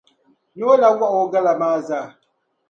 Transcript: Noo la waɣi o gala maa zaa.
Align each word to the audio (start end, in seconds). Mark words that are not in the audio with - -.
Noo 0.57 0.75
la 0.81 0.89
waɣi 0.99 1.17
o 1.25 1.31
gala 1.33 1.53
maa 1.59 1.77
zaa. 1.87 2.07